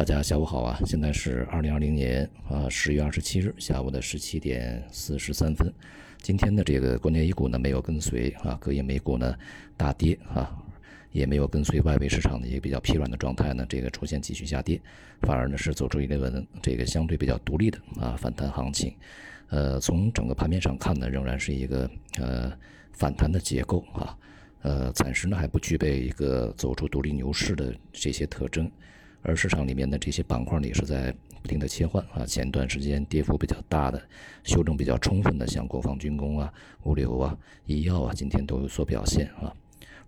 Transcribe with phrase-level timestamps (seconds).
[0.00, 0.80] 大家下午好啊！
[0.86, 5.70] 现在是二零二零年啊十月二十七日下午的十七点四十三分。
[6.22, 9.36] 今天的这个国内 A 股呢没有跟随啊，隔夜美股呢
[9.76, 10.56] 大跌啊，
[11.12, 14.80] 也没有跟随外围市场的一个比较疲软的状态呢，这个出现继续下跌，
[15.20, 18.94] 反而呢是走出一轮这个相对比较独立的啊反弹行情。
[19.50, 22.50] 呃，从整个盘面上看呢，仍然是一个呃
[22.94, 24.16] 反弹的结构啊，
[24.62, 28.70] 呃，暂时呢还不具备一个走出独立牛市的这些特征。
[29.22, 32.24] 而市场里面的这些板块呢，也是在不停的切换啊。
[32.24, 34.02] 前段时间跌幅比较大的、
[34.44, 36.52] 修正比较充分的，像国防军工啊、
[36.84, 37.36] 物流啊、
[37.66, 39.52] 医药啊，今天都有所表现啊。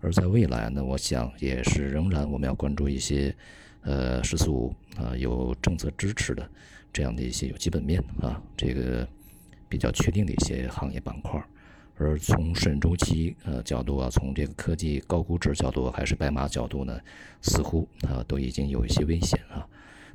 [0.01, 3.33] 而在未来呢，我想也是仍然我们要关注一些
[3.81, 6.49] 呃“十四五”啊有政策支持的
[6.91, 9.07] 这样的一些有基本面啊这个
[9.69, 11.41] 比较确定的一些行业板块。
[11.97, 16.99] 而从顺周期呃角度啊，从这个科技高估值角度，还是白马角度呢，
[17.41, 19.65] 似乎啊都已经有一些危险啊。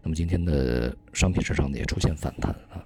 [0.03, 2.85] 那么今天的商品市场呢也出现反弹啊，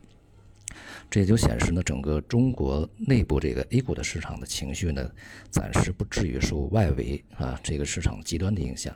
[1.10, 5.10] 这也就显示呢，整个中国内部这个 A 股的市场的情绪呢，
[5.50, 8.94] 暂时不至于受外围啊这个市场极端的影响，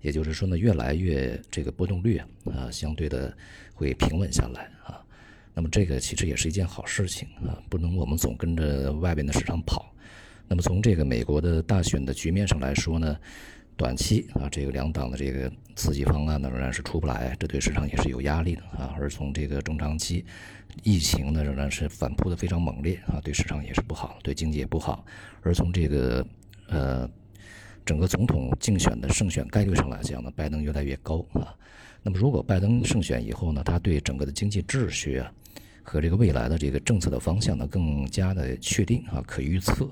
[0.00, 3.36] 也就是说呢，越来越这个波动率啊相对的
[3.74, 5.04] 会平稳下来啊。
[5.54, 9.94] 那么这个其实也是一件好事情啊，不能我们总跟着外边的市场跑。
[10.48, 13.16] 那么从这个美国的大选的局面上来说呢，
[13.76, 18.94] 短期啊，这个两党的这个刺激方案呢仍然是出不来，这对市场也是有压力的啊。
[18.98, 20.24] 而从这个中长期，
[20.82, 25.06] 疫情呢仍然是反扑的非常猛烈啊，对市场也是不好，对经济也不好。
[25.40, 26.26] 而从这个
[26.68, 27.08] 呃
[27.86, 31.54] 整个总统竞选的胜选概率上来讲呢，拜登越来越高啊。
[32.02, 35.32] 那么如果拜登胜选以后呢，他对整个的经济秩序啊。
[35.84, 39.86] 和这个未来的这个政策的方向呢，更加的确定啊，可预测；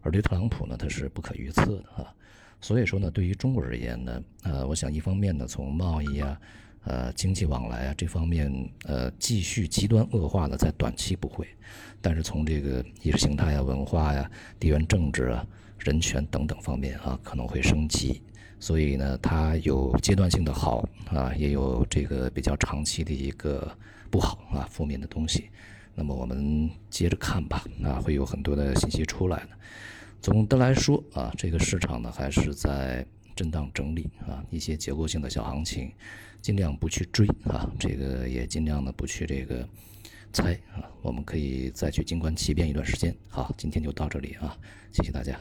[0.00, 2.14] 而对特朗普呢，他是不可预测的啊。
[2.60, 6.40] 所以说呢，对于中国而言呢，呃，我想一方面呢，从贸易啊、
[6.84, 11.44] 呃经济往来啊这方面，呃，继续极端恶化呢，在短期不会；
[12.00, 15.44] 但是从这个意识形态啊、文化呀、地缘政治啊、
[15.84, 18.22] 人权等等方面啊，可能会升级。
[18.60, 23.76] 所以呢，它有阶段性的好啊，也有这个比较长期的一个
[24.10, 25.50] 不好啊，负面的东西。
[25.94, 29.48] 那么我们接着看吧，啊，会有很多的信息出来的。
[30.20, 33.04] 总的来说啊，这个市场呢还是在
[33.34, 35.90] 震荡整理啊，一些结构性的小行情，
[36.40, 39.68] 尽量不去追啊，这个也尽量的不去这个
[40.32, 43.12] 猜啊，我们可以再去静观其变一段时间。
[43.28, 44.56] 好，今天就到这里啊，
[44.92, 45.36] 谢谢大家。